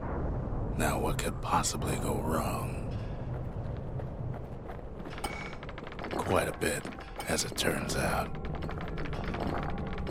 Now, 0.77 1.01
what 1.01 1.19
could 1.19 1.43
possibly 1.43 1.97
go 1.97 2.15
wrong? 2.25 2.97
Quite 6.11 6.47
a 6.47 6.57
bit, 6.59 6.85
as 7.27 7.45
it 7.45 7.57
turns 7.57 7.97
out. 7.97 8.33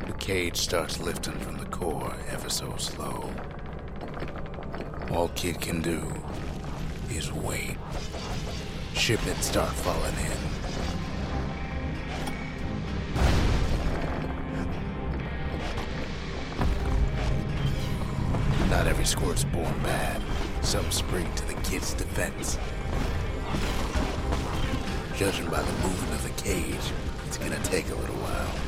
The 0.05 0.11
cage 0.19 0.57
starts 0.57 0.99
lifting 0.99 1.39
from 1.39 1.55
the 1.55 1.65
core 1.67 2.13
ever 2.27 2.49
so 2.49 2.75
slow. 2.75 3.33
All 5.11 5.29
Kid 5.29 5.61
can 5.61 5.81
do 5.81 6.03
is 7.09 7.31
wait. 7.31 7.77
Shipments 8.95 9.47
start 9.47 9.71
falling 9.75 10.15
in. 10.25 10.36
Squirt's 19.07 19.45
born 19.45 19.73
bad. 19.83 20.21
Some 20.61 20.91
spring 20.91 21.33
to 21.35 21.47
the 21.47 21.53
kid's 21.61 21.93
defense. 21.93 22.57
Judging 25.15 25.49
by 25.49 25.61
the 25.61 25.71
movement 25.71 26.11
of 26.11 26.23
the 26.23 26.41
cage, 26.41 26.91
it's 27.25 27.37
gonna 27.37 27.57
take 27.63 27.89
a 27.89 27.95
little 27.95 28.15
while. 28.15 28.66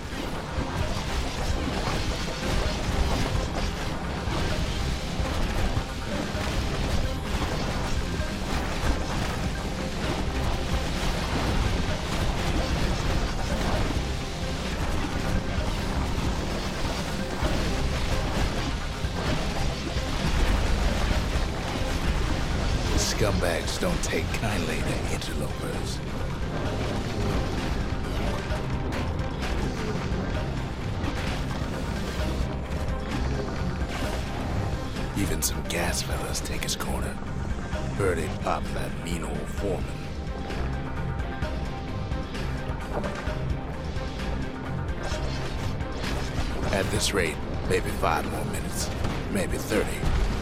This 46.99 47.13
rate, 47.13 47.37
maybe 47.69 47.89
five 47.91 48.29
more 48.29 48.43
minutes, 48.51 48.89
maybe 49.31 49.57
30. 49.57 49.85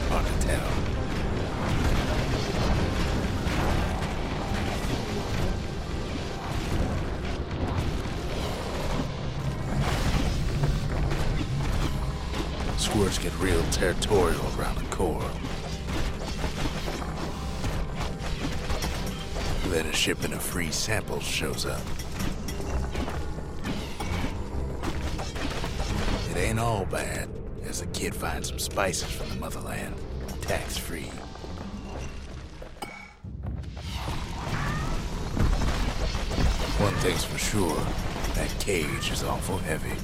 Hard 0.09 0.25
to 0.25 0.33
tell. 0.47 0.67
Squirts 12.79 13.19
get 13.19 13.37
real 13.37 13.63
territorial 13.69 14.41
around 14.57 14.79
the 14.79 14.85
core. 14.95 15.21
Then 19.67 19.85
a 19.85 19.93
shipment 19.93 20.33
of 20.33 20.41
free 20.41 20.71
samples 20.71 21.21
shows 21.21 21.67
up. 21.67 22.06
All 26.67 26.85
bad, 26.87 27.29
as 27.63 27.79
the 27.79 27.87
kid 27.87 28.13
finds 28.13 28.49
some 28.49 28.59
spices 28.59 29.09
from 29.09 29.29
the 29.29 29.35
motherland, 29.35 29.95
tax 30.41 30.77
free. 30.77 31.09
One 36.83 36.93
thing's 36.95 37.23
for 37.23 37.37
sure, 37.37 37.77
that 38.35 38.53
cage 38.59 39.11
is 39.11 39.23
awful 39.23 39.57
heavy. 39.59 39.95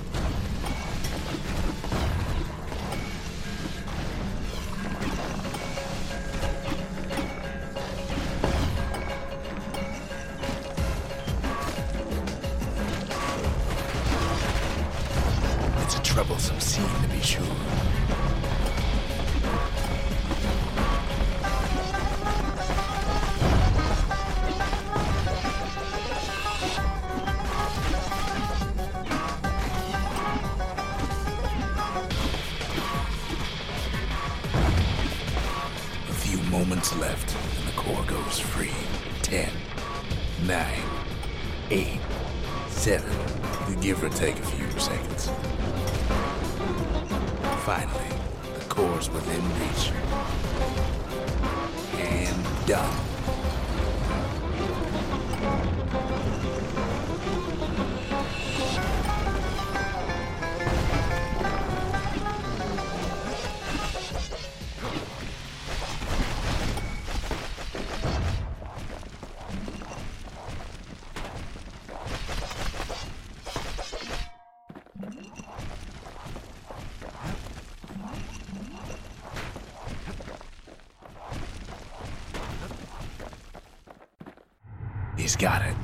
He's 85.34 85.42
got 85.42 85.64
it. 85.64 85.76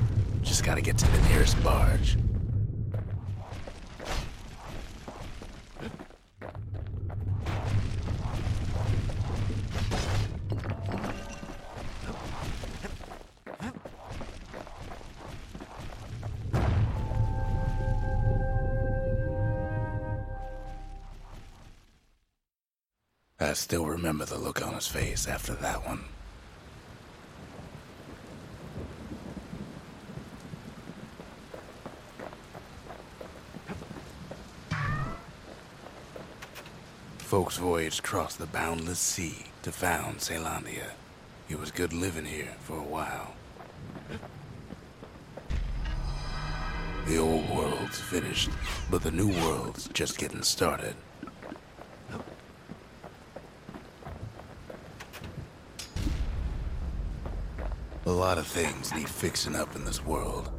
Just 0.44 0.64
gotta 0.64 0.80
get 0.80 0.96
to 1.00 1.08
the 1.12 1.30
nearest 1.30 1.64
barge. 1.64 2.18
I 23.40 23.54
still 23.54 23.88
remember 23.88 24.26
the 24.26 24.38
look 24.38 24.64
on 24.64 24.76
his 24.76 24.86
face 24.86 25.28
after 25.28 25.54
that 25.56 25.88
one. 25.88 26.04
Folks 37.50 37.58
voyaged 37.58 38.00
across 38.02 38.36
the 38.36 38.46
boundless 38.46 39.00
sea 39.00 39.46
to 39.64 39.72
found 39.72 40.20
Caelondia. 40.20 40.92
It 41.50 41.60
was 41.60 41.72
good 41.72 41.94
living 41.94 42.26
here 42.26 42.54
for 42.60 42.78
a 42.78 42.84
while. 42.84 43.34
The 47.08 47.18
old 47.18 47.50
world's 47.50 48.00
finished, 48.00 48.52
but 48.92 49.02
the 49.02 49.10
new 49.10 49.30
world's 49.30 49.88
just 49.88 50.20
getting 50.20 50.44
started. 50.44 50.94
A 58.06 58.12
lot 58.12 58.38
of 58.38 58.46
things 58.46 58.94
need 58.94 59.10
fixing 59.10 59.56
up 59.56 59.76
in 59.76 59.86
this 59.86 60.06
world, 60.06 60.52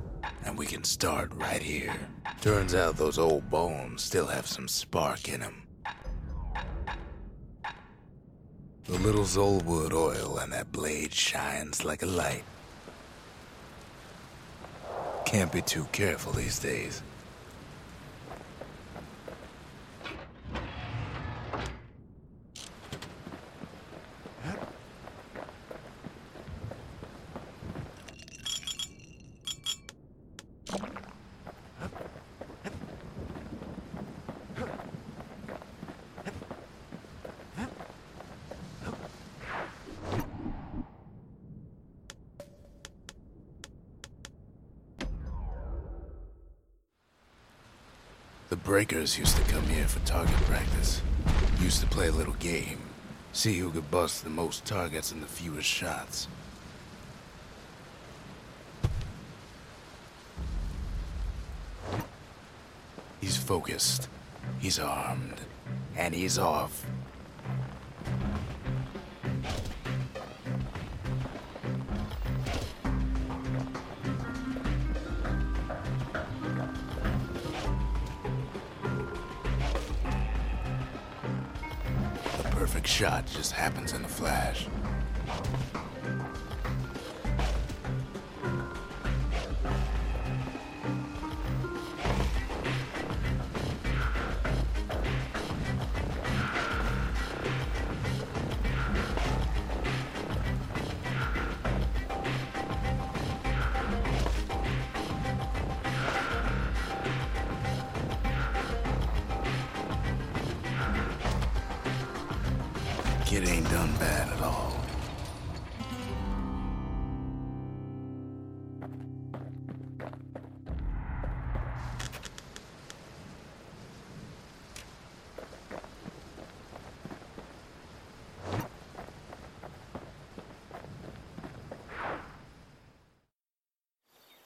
and 0.45 0.59
we 0.59 0.67
can 0.67 0.83
start 0.83 1.31
right 1.37 1.63
here. 1.63 1.95
Turns 2.41 2.75
out 2.75 2.97
those 2.97 3.17
old 3.17 3.49
bones 3.49 4.03
still 4.03 4.27
have 4.27 4.49
some 4.49 4.67
spark 4.67 5.29
in 5.29 5.39
them. 5.39 5.60
Little 9.11 9.25
Zolwood 9.25 9.93
oil 9.93 10.39
and 10.39 10.53
that 10.53 10.71
blade 10.71 11.13
shines 11.13 11.85
like 11.85 12.05
a 12.05 12.07
light. 12.07 12.45
Can't 15.27 15.51
be 15.51 15.63
too 15.63 15.85
careful 15.91 16.33
these 16.33 16.61
days. 16.61 17.03
Breakers 48.65 49.19
used 49.19 49.37
to 49.37 49.43
come 49.45 49.65
here 49.65 49.87
for 49.87 50.01
target 50.07 50.37
practice. 50.43 51.03
Used 51.61 51.81
to 51.81 51.87
play 51.87 52.09
a 52.09 52.13
little 52.13 52.35
game. 52.35 52.79
See 53.33 53.59
who 53.59 53.71
could 53.71 53.91
bust 53.91 54.25
the 54.25 54.31
most 54.31 54.65
targets 54.65 55.13
and 55.13 55.23
the 55.23 55.27
fewest 55.27 55.69
shots. 55.69 56.29
He's 63.21 63.37
focused. 63.37 64.09
He's 64.59 64.79
armed. 64.79 65.41
And 65.97 66.15
he's 66.15 66.39
off. 66.39 66.87
Just 83.27 83.53
happens 83.53 83.93
in 83.93 84.05
a 84.05 84.09
flash. 84.09 84.67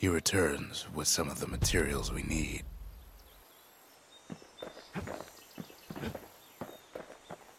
He 0.04 0.08
returns 0.08 0.84
with 0.92 1.08
some 1.08 1.30
of 1.30 1.40
the 1.40 1.46
materials 1.46 2.12
we 2.12 2.24
need. 2.24 2.62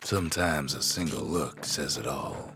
Sometimes 0.04 0.76
a 0.76 0.84
single 0.84 1.24
look 1.24 1.66
says 1.66 1.98
it 1.98 2.06
all. 2.06 2.54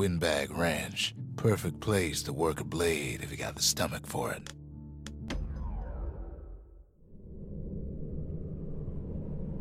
Windbag 0.00 0.56
Ranch. 0.56 1.14
Perfect 1.36 1.78
place 1.80 2.22
to 2.22 2.32
work 2.32 2.58
a 2.58 2.64
blade 2.64 3.22
if 3.22 3.30
you 3.30 3.36
got 3.36 3.54
the 3.54 3.60
stomach 3.60 4.06
for 4.06 4.32
it. 4.32 4.50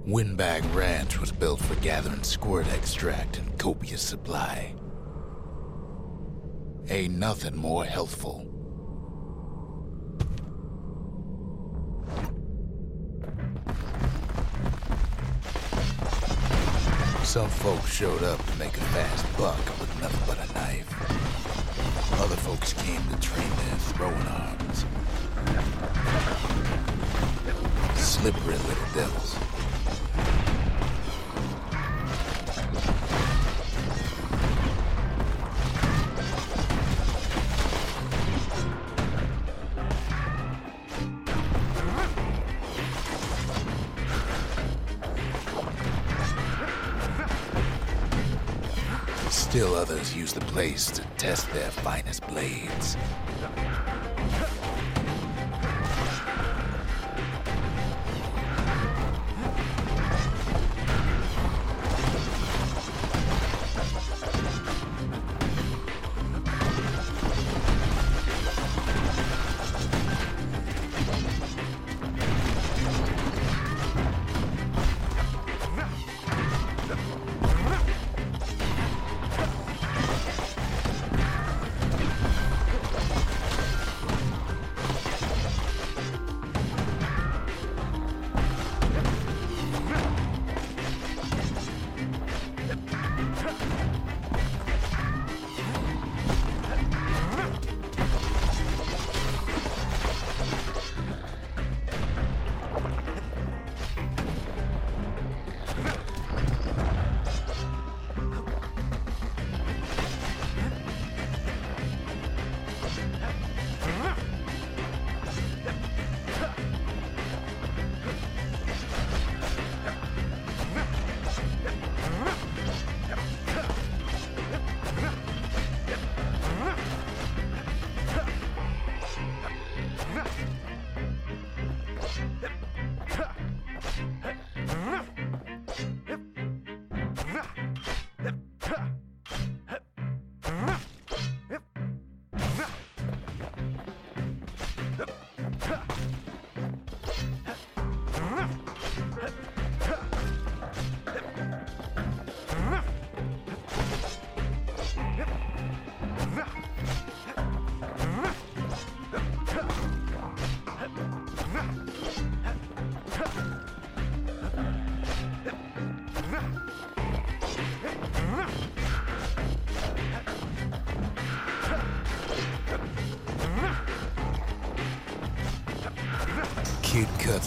Windbag 0.05 0.63
Ranch 0.73 1.19
was 1.19 1.33
built 1.33 1.59
for 1.59 1.75
gathering 1.81 2.23
squirt 2.23 2.69
extract 2.69 3.39
in 3.39 3.51
copious 3.57 4.01
supply. 4.01 4.73
Ain't 6.87 7.17
nothing 7.17 7.57
more 7.57 7.83
healthful. 7.83 8.48
Some 17.29 17.47
folks 17.47 17.93
showed 17.93 18.23
up 18.23 18.43
to 18.43 18.55
make 18.57 18.75
a 18.75 18.81
fast 18.89 19.37
buck 19.37 19.63
with 19.79 20.01
nothing 20.01 20.19
but 20.25 20.39
a 20.49 20.53
knife. 20.55 20.89
Other 22.19 22.35
folks 22.35 22.73
came 22.73 23.03
to 23.03 23.19
train 23.21 23.47
their 23.47 23.77
throwing 23.93 24.15
arms. 24.15 24.83
Slippery 28.01 28.57
little 28.57 28.93
devils. 28.95 29.58
The 50.39 50.45
place 50.47 50.91
to 50.91 51.01
test 51.17 51.51
their 51.53 51.69
finest 51.71 52.25
blades. 52.27 52.95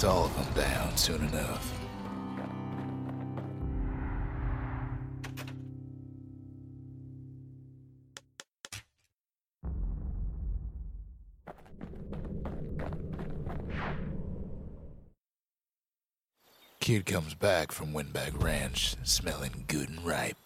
All 0.04 0.24
of 0.24 0.54
them 0.54 0.64
down 0.64 0.96
soon 0.96 1.20
enough. 1.28 1.72
Kid 16.80 17.06
comes 17.06 17.34
back 17.34 17.70
from 17.70 17.92
Windbag 17.92 18.42
Ranch 18.42 18.96
smelling 19.04 19.66
good 19.68 19.88
and 19.88 20.04
ripe. 20.04 20.36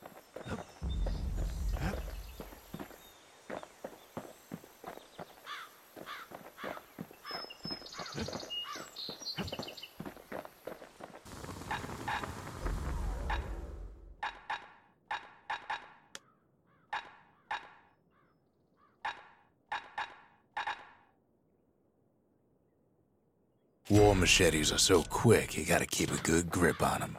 machetes 24.39 24.71
are 24.71 24.77
so 24.77 25.03
quick, 25.05 25.57
you 25.57 25.65
gotta 25.65 25.87
keep 25.87 26.13
a 26.13 26.17
good 26.19 26.51
grip 26.51 26.83
on 26.83 27.01
them. 27.01 27.17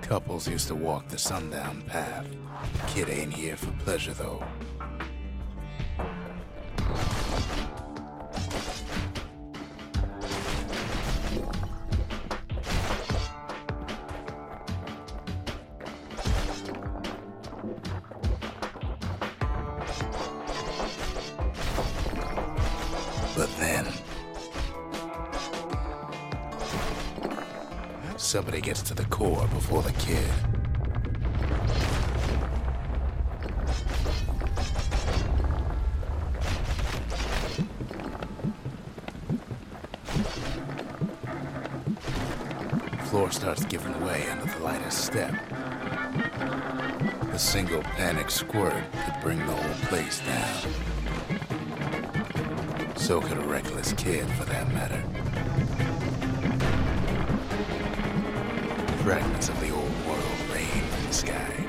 Couples 0.00 0.48
used 0.48 0.68
to 0.68 0.74
walk 0.74 1.08
the 1.08 1.18
sundown 1.18 1.82
path. 1.82 2.26
Kid 2.86 3.10
ain't 3.10 3.34
here 3.34 3.58
for 3.58 3.70
pleasure, 3.84 4.14
though. 4.14 4.42
But 23.38 23.56
then, 23.58 23.86
somebody 28.16 28.60
gets 28.60 28.82
to 28.82 28.94
the 28.94 29.04
core 29.04 29.46
before 29.54 29.80
the 29.82 29.92
kid. 29.92 30.28
Floor 43.04 43.30
starts 43.30 43.64
giving 43.66 44.04
way 44.04 44.28
under 44.30 44.46
the 44.46 44.58
lightest 44.64 45.04
step. 45.04 45.32
A 47.32 47.38
single 47.38 47.82
panic 47.82 48.32
squirt 48.32 48.82
could 49.04 49.22
bring 49.22 49.38
the 49.38 49.52
whole 49.52 49.86
place 49.86 50.18
down. 50.26 50.87
So 53.08 53.22
could 53.22 53.38
a 53.38 53.40
reckless 53.40 53.94
kid, 53.94 54.28
for 54.32 54.44
that 54.44 54.70
matter. 54.74 55.02
Fragments 59.02 59.48
of 59.48 59.58
the 59.60 59.70
old 59.70 60.06
world 60.06 60.40
rain 60.52 60.82
from 60.90 61.06
the 61.06 61.12
sky. 61.14 61.68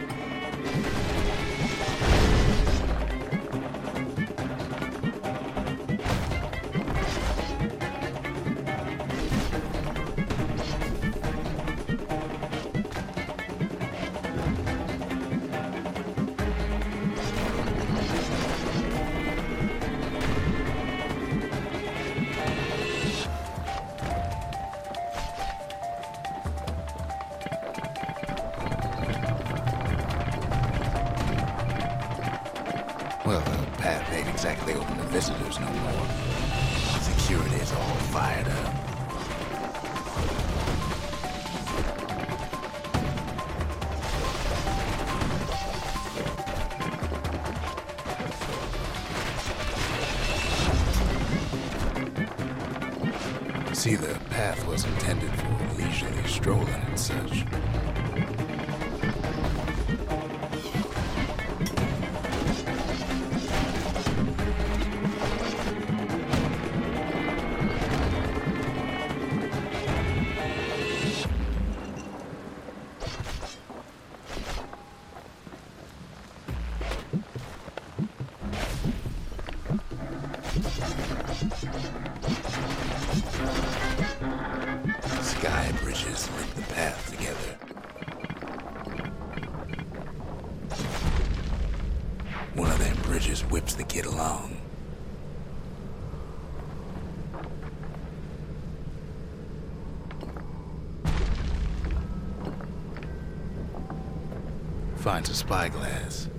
Finds 105.10 105.32
a 105.32 105.34
spyglass, 105.34 106.30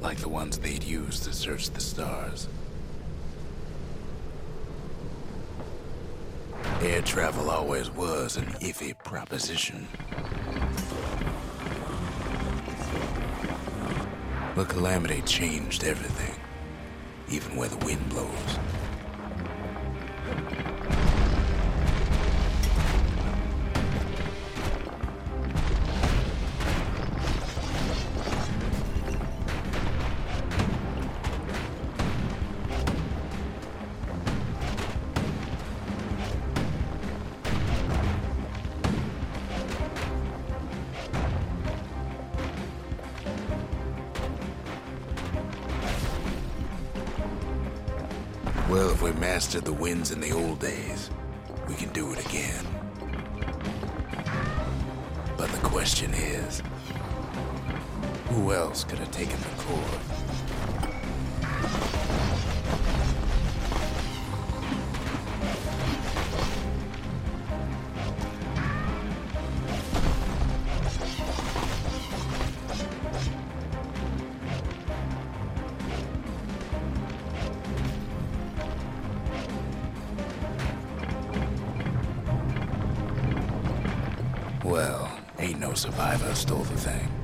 like 0.00 0.16
the 0.16 0.28
ones 0.30 0.58
they'd 0.58 0.82
use 0.82 1.20
to 1.20 1.34
search 1.34 1.68
the 1.68 1.80
stars. 1.82 2.48
Air 6.80 7.02
travel 7.02 7.50
always 7.50 7.90
was 7.90 8.38
an 8.38 8.46
iffy 8.62 8.96
proposition. 9.04 9.86
But 14.54 14.70
Calamity 14.70 15.20
changed 15.26 15.84
everything, 15.84 16.40
even 17.28 17.54
where 17.54 17.68
the 17.68 17.84
wind 17.84 18.08
blows. 18.08 18.75
Survivor 85.76 86.34
stole 86.34 86.64
the 86.64 86.76
thing. 86.78 87.15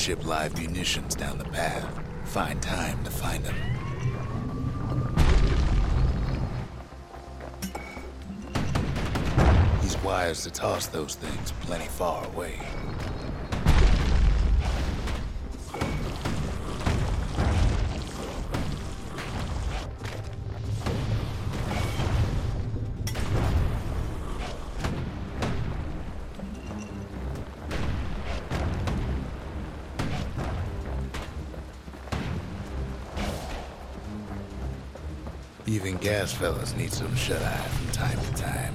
ship 0.00 0.24
live 0.24 0.58
munitions 0.58 1.14
down 1.14 1.36
the 1.36 1.44
path. 1.44 1.86
Find 2.24 2.62
time 2.62 3.04
to 3.04 3.10
find 3.10 3.44
them. 3.44 3.54
He's 9.82 9.98
wise 9.98 10.42
to 10.44 10.50
toss 10.50 10.86
those 10.86 11.16
things 11.16 11.52
plenty 11.60 11.84
far 11.84 12.24
away. 12.28 12.58
Gas 36.30 36.38
fellas 36.38 36.76
need 36.76 36.92
some 36.92 37.16
shut-eye 37.16 37.56
from 37.56 37.90
time 37.90 38.20
to 38.20 38.32
time. 38.34 38.74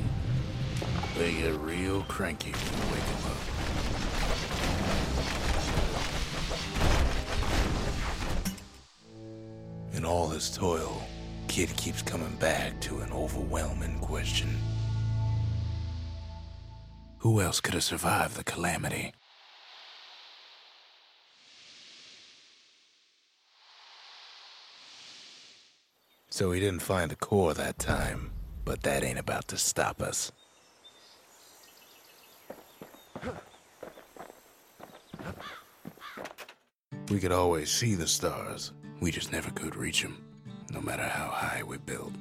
They 1.18 1.32
get 1.34 1.54
real 1.62 2.04
cranky 2.04 2.52
when 2.52 2.82
you 2.82 2.88
wake 2.94 3.06
them 3.06 3.32
up. 3.32 3.38
In 9.96 10.04
all 10.04 10.28
his 10.28 10.54
toil, 10.56 11.02
Kid 11.48 11.74
keeps 11.78 12.02
coming 12.02 12.36
back 12.36 12.82
to 12.82 13.00
an 13.00 13.14
overwhelming 13.14 14.00
question. 14.00 14.50
Who 17.20 17.40
else 17.40 17.62
could 17.62 17.76
have 17.76 17.86
survived 17.86 18.36
the 18.36 18.44
calamity? 18.44 19.14
So 26.36 26.50
we 26.50 26.60
didn't 26.60 26.82
find 26.82 27.10
the 27.10 27.16
core 27.16 27.54
that 27.54 27.80
time, 27.80 28.30
but 28.66 28.84
that 28.84 29.06
ain't 29.06 29.18
about 29.18 29.48
to 29.48 29.58
stop 29.58 30.02
us. 30.02 30.34
We 37.10 37.22
could 37.22 37.32
always 37.32 37.72
see 37.72 37.96
the 37.96 38.06
stars, 38.06 38.74
we 39.00 39.12
just 39.12 39.32
never 39.32 39.50
could 39.52 39.78
reach 39.78 40.02
them, 40.02 40.26
no 40.74 40.82
matter 40.82 41.08
how 41.08 41.30
high 41.30 41.64
we 41.64 41.78
built. 41.78 42.12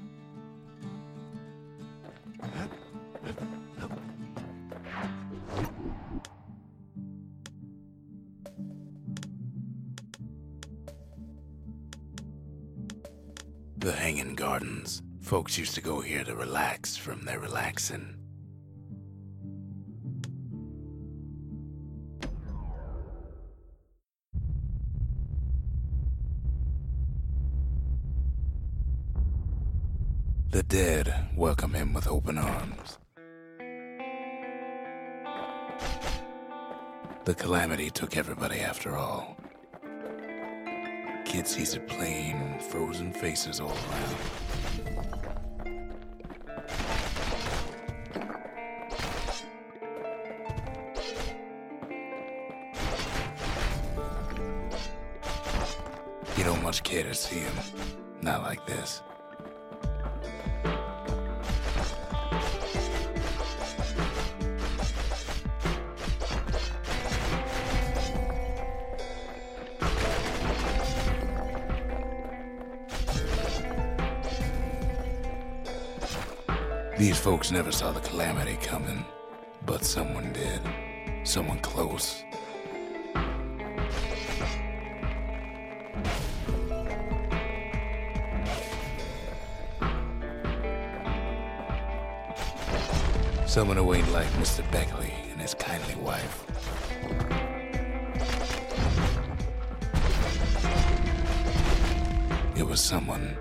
The 13.85 13.93
Hanging 13.93 14.35
Gardens. 14.35 15.03
Folks 15.20 15.59
used 15.59 15.74
to 15.74 15.82
go 15.82 16.01
here 16.01 16.24
to 16.24 16.35
relax 16.35 16.97
from 16.97 17.20
their 17.26 17.39
relaxing. 17.39 18.16
The 30.51 30.62
dead 30.62 31.28
welcome 31.37 31.74
him 31.74 31.93
with 31.93 32.09
open 32.09 32.39
arms. 32.39 32.99
The 37.26 37.35
calamity 37.35 37.91
took 37.91 38.16
everybody 38.16 38.61
after 38.61 38.97
all. 38.97 39.37
Kid 41.35 41.49
sees 41.49 41.74
it 41.74 41.89
plain, 41.89 42.61
frozen 42.61 43.12
faces 43.12 43.59
all 43.59 43.72
around. 43.72 44.16
You 56.37 56.45
don't 56.45 56.62
much 56.62 56.85
care 56.85 57.03
to 57.03 57.12
see 57.12 57.41
him. 57.41 57.55
Not 58.22 58.43
like 58.43 58.64
this. 58.64 59.03
These 77.05 77.18
folks 77.18 77.50
never 77.52 77.70
saw 77.70 77.92
the 77.92 78.00
calamity 78.00 78.57
coming, 78.62 79.05
but 79.66 79.84
someone 79.84 80.32
did. 80.32 80.62
Someone 81.22 81.59
close. 81.59 82.24
Someone 93.46 93.76
who 93.76 93.92
ain't 93.92 94.11
like 94.11 94.28
Mr. 94.40 94.64
Beckley 94.72 95.12
and 95.30 95.38
his 95.42 95.52
kindly 95.52 95.96
wife. 95.96 96.46
It 102.57 102.66
was 102.66 102.80
someone 102.80 103.36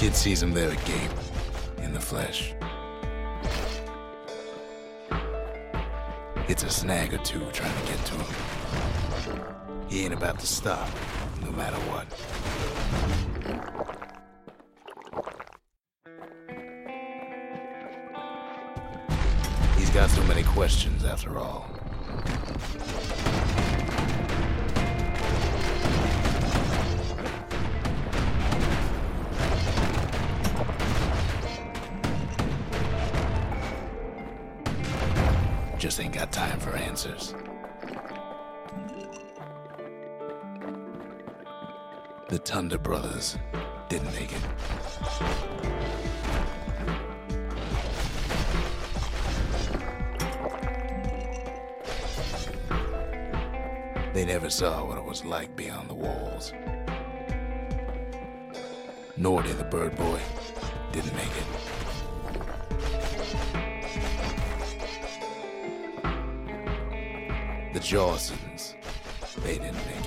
Kid 0.00 0.16
sees 0.16 0.42
him 0.42 0.54
there 0.54 0.70
agape, 0.70 1.10
in 1.82 1.92
the 1.92 2.00
flesh. 2.00 2.54
It's 6.48 6.62
a 6.62 6.70
snag 6.70 7.12
or 7.12 7.18
two 7.18 7.44
trying 7.52 7.78
to 7.78 7.86
get 7.86 8.06
to 8.06 8.14
him. 8.14 8.34
He 9.88 10.02
ain't 10.06 10.14
about 10.14 10.40
to 10.40 10.46
stop, 10.46 10.88
no 11.44 11.50
matter 11.52 11.76
what. 11.90 12.06
He's 19.76 19.90
got 19.90 20.08
so 20.08 20.24
many 20.24 20.44
questions 20.44 21.04
after 21.04 21.36
all. 21.38 21.79
The 42.70 42.78
Brothers 42.78 43.36
didn't 43.88 44.14
make 44.14 44.30
it. 44.32 44.40
They 54.14 54.24
never 54.24 54.48
saw 54.48 54.86
what 54.86 54.98
it 54.98 55.04
was 55.04 55.24
like 55.24 55.56
beyond 55.56 55.90
the 55.90 55.94
walls. 55.94 56.52
Nor 59.16 59.42
did 59.42 59.58
the 59.58 59.64
bird 59.64 59.96
boy. 59.96 60.20
Didn't 60.92 61.16
make 61.16 61.26
it. 61.26 61.46
The 67.74 67.80
Jawsons, 67.80 68.76
they 69.42 69.58
didn't 69.58 69.74
make 69.74 69.96
it. 69.96 69.99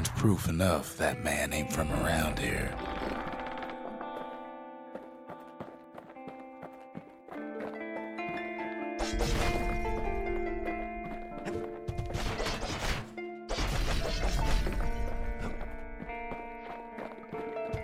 find 0.00 0.16
proof 0.16 0.48
enough 0.48 0.96
that 0.96 1.22
man 1.22 1.52
ain't 1.52 1.72
from 1.72 1.90
around 1.92 2.38
here. 2.38 2.74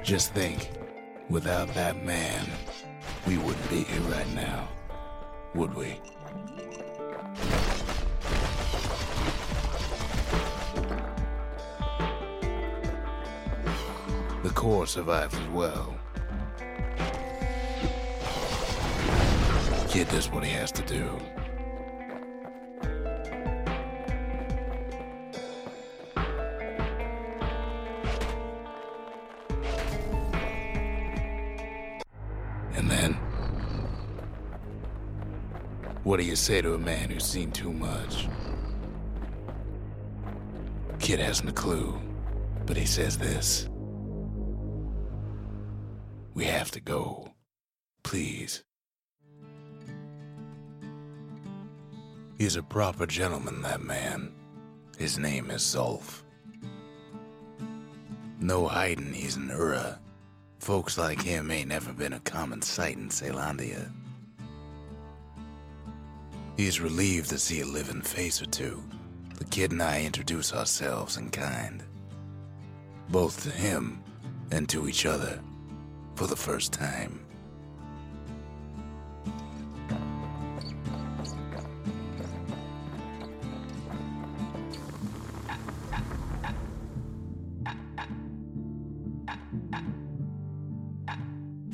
Just 0.03 0.33
think, 0.33 0.71
without 1.29 1.69
that 1.75 2.05
man, 2.05 2.47
we 3.27 3.37
wouldn't 3.39 3.71
be 3.71 3.83
here 3.83 4.01
right 4.03 4.35
now, 4.35 4.69
would 5.55 5.75
we? 5.75 6.01
Core 14.87 15.03
survives 15.03 15.34
as 15.34 15.49
well. 15.49 15.99
Kid 19.89 20.09
does 20.11 20.30
what 20.30 20.45
he 20.45 20.53
has 20.53 20.70
to 20.70 20.82
do. 20.82 21.18
And 32.74 32.89
then? 32.89 33.14
What 36.05 36.18
do 36.18 36.22
you 36.22 36.37
say 36.37 36.62
to 36.62 36.74
a 36.74 36.78
man 36.78 37.11
who's 37.11 37.24
seen 37.24 37.51
too 37.51 37.72
much? 37.72 38.28
Kid 41.01 41.18
hasn't 41.18 41.49
a 41.49 41.53
clue, 41.53 42.01
but 42.66 42.76
he 42.76 42.87
says 42.87 43.18
this. 43.18 43.68
We 46.37 46.45
have 46.45 46.70
to 46.72 46.80
go. 46.80 47.30
Please. 48.03 48.62
He's 52.37 52.57
a 52.57 52.62
proper 52.62 53.07
gentleman, 53.07 53.62
that 53.62 53.80
man. 53.80 54.34
His 54.99 55.18
name 55.18 55.51
is 55.51 55.62
Zulf. 55.62 56.20
No 58.39 58.68
hiding 58.68 59.14
he's 59.14 59.37
an 59.37 59.49
Ura. 59.49 59.99
Folks 60.59 60.99
like 60.99 61.22
him 61.22 61.51
ain't 61.51 61.70
never 61.70 61.95
been 61.95 62.12
a 62.12 62.20
common 62.20 62.61
sight 62.61 62.99
in 62.99 63.09
Caelondia. 63.09 63.91
He's 66.59 66.82
relieved 66.82 67.30
to 67.30 67.39
see 67.39 67.62
a 67.62 67.66
living 67.66 68.03
face 68.03 68.43
or 68.43 68.47
two. 68.47 68.84
The 69.39 69.47
kid 69.47 69.72
and 69.72 69.82
I 69.82 70.03
introduce 70.05 70.53
ourselves 70.53 71.16
in 71.16 71.30
kind. 71.30 71.82
Both 73.09 73.45
to 73.45 73.51
him 73.51 74.03
and 74.51 74.68
to 74.68 74.87
each 74.87 75.07
other 75.07 75.41
for 76.17 76.27
the 76.27 76.35
first 76.35 76.73
time. 76.73 77.21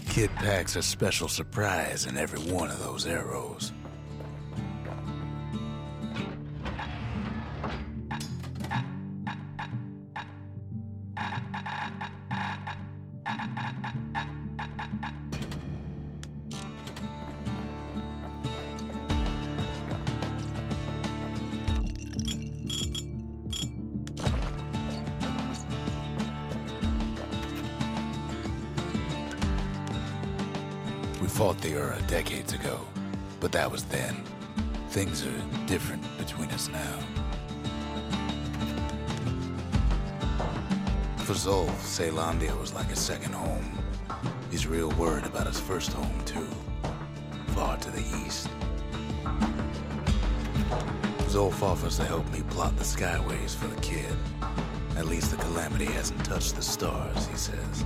Kid 0.09 0.29
packs 0.37 0.77
a 0.77 0.83
special 0.83 1.29
surprise 1.29 2.05
in 2.05 2.19
every 2.19 2.39
one 2.53 2.69
of 2.69 2.79
those 2.81 3.07
arrows. 3.07 3.73
Caelondia 41.93 42.59
was 42.59 42.73
like 42.73 42.91
a 42.91 42.97
second 42.97 43.35
home. 43.35 43.79
He's 44.51 44.67
real 44.67 44.89
worried 44.93 45.27
about 45.27 45.47
his 45.47 45.61
first 45.61 45.93
home, 45.93 46.25
too. 46.25 46.49
Far 47.49 47.77
to 47.77 47.91
the 47.91 48.01
east. 48.25 48.49
Zulf 51.29 51.63
offers 51.63 51.99
to 51.99 52.05
help 52.05 52.27
me 52.33 52.43
plot 52.49 52.75
the 52.79 52.83
skyways 52.83 53.55
for 53.55 53.67
the 53.67 53.81
kid. 53.83 54.17
At 54.97 55.05
least 55.05 55.33
the 55.33 55.37
calamity 55.37 55.85
hasn't 55.85 56.25
touched 56.25 56.57
the 56.57 56.63
stars, 56.63 57.27
he 57.27 57.37
says. 57.37 57.85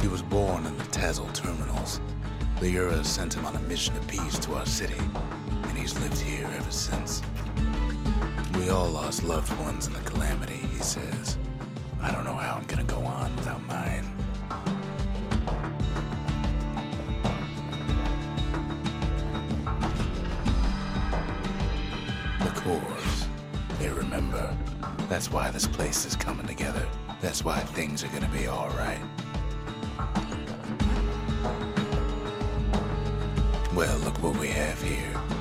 He 0.00 0.08
was 0.08 0.22
born 0.22 0.64
in 0.64 0.76
the 0.78 0.84
Tazal 0.84 1.30
terminals. 1.34 2.00
The 2.60 2.70
Ura 2.70 3.04
sent 3.04 3.34
him 3.34 3.44
on 3.44 3.56
a 3.56 3.60
mission 3.60 3.94
of 3.98 4.08
peace 4.08 4.38
to 4.38 4.54
our 4.54 4.64
city, 4.64 4.98
and 5.64 5.76
he's 5.76 6.00
lived 6.00 6.18
here 6.18 6.48
ever 6.56 6.70
since. 6.70 7.20
We 8.66 8.72
all 8.72 8.88
lost 8.88 9.22
loved 9.22 9.56
ones 9.60 9.86
in 9.86 9.92
the 9.92 10.00
calamity, 10.00 10.56
he 10.56 10.82
says. 10.82 11.38
I 12.02 12.10
don't 12.10 12.24
know 12.24 12.34
how 12.34 12.56
I'm 12.56 12.64
gonna 12.64 12.82
go 12.82 12.98
on 12.98 13.36
without 13.36 13.64
mine. 13.68 14.12
The 22.40 22.60
cores, 22.60 23.28
they 23.78 23.88
remember. 23.88 24.52
That's 25.08 25.30
why 25.30 25.52
this 25.52 25.68
place 25.68 26.04
is 26.04 26.16
coming 26.16 26.48
together. 26.48 26.88
That's 27.20 27.44
why 27.44 27.60
things 27.60 28.02
are 28.02 28.08
gonna 28.08 28.28
be 28.30 28.48
alright. 28.48 28.98
Well, 33.76 33.96
look 33.98 34.20
what 34.20 34.36
we 34.40 34.48
have 34.48 34.82
here. 34.82 35.35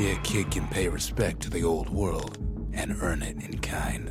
A 0.00 0.16
kid 0.22 0.50
can 0.50 0.66
pay 0.68 0.88
respect 0.88 1.40
to 1.42 1.50
the 1.50 1.62
old 1.62 1.90
world 1.90 2.38
and 2.72 2.96
earn 3.02 3.22
it 3.22 3.36
in 3.36 3.58
kind. 3.58 4.08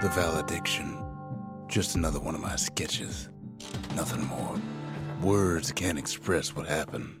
The 0.00 0.08
valediction. 0.10 0.96
Just 1.66 1.96
another 1.96 2.20
one 2.20 2.36
of 2.36 2.40
my 2.40 2.54
sketches. 2.54 3.28
Nothing 3.96 4.24
more. 4.24 4.54
Words 5.20 5.72
can't 5.72 5.98
express 5.98 6.54
what 6.54 6.68
happened, 6.68 7.20